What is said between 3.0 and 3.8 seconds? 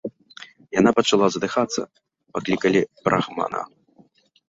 брахмана.